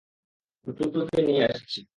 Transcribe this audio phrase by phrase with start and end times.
[0.67, 1.81] কুকুরগুলোকে নিয়ে আসছি।